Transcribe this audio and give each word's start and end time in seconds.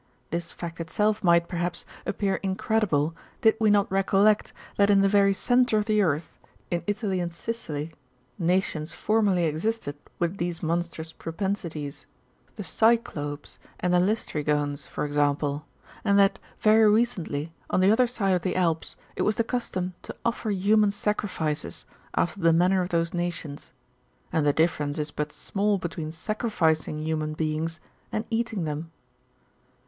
^^ 0.01 0.03
This 0.31 0.51
fact 0.51 0.79
itself 0.81 1.23
might, 1.23 1.47
perhaps, 1.47 1.85
appear 2.07 2.37
in 2.37 2.55
credible, 2.55 3.15
did 3.41 3.55
we 3.59 3.69
not 3.69 3.91
recollect, 3.91 4.51
that 4.77 4.89
in 4.89 5.01
the 5.01 5.07
very 5.07 5.31
centre 5.31 5.77
of 5.77 5.85
the 5.85 6.01
earth, 6.01 6.39
in 6.71 6.81
Italy 6.87 7.19
and 7.19 7.31
Sicily, 7.31 7.91
nations 8.39 8.93
formerly 8.93 9.43
existed 9.45 9.95
with 10.17 10.37
these 10.37 10.63
monstrous 10.63 11.13
propensities, 11.13 12.07
the 12.55 12.63
Cyclopes, 12.63 13.59
^° 13.63 13.67
and 13.79 13.93
the 13.93 13.99
Laestrygones, 13.99 14.87
for 14.87 15.05
example; 15.05 15.67
and 16.03 16.17
that, 16.17 16.39
very 16.61 16.89
recently, 16.89 17.53
on 17.69 17.79
the 17.79 17.91
other 17.91 18.07
side 18.07 18.33
of 18.33 18.41
the 18.41 18.55
Alps, 18.55 18.95
it 19.15 19.21
was 19.21 19.35
the 19.35 19.43
custom 19.43 19.93
to 20.01 20.15
offer 20.25 20.49
human 20.49 20.89
sacrifices, 20.89 21.85
after 22.15 22.39
the 22.39 22.51
manner 22.51 22.81
of 22.81 22.89
those 22.89 23.13
nations 23.13 23.71
;^^ 23.13 23.71
and 24.33 24.47
the 24.47 24.51
difference 24.51 24.97
is 24.97 25.11
but 25.11 25.31
small 25.31 25.77
between 25.77 26.11
sacrificing 26.11 26.97
human 27.03 27.33
beings 27.35 27.79
and 28.11 28.25
eating 28.31 28.63
them. 28.63 28.91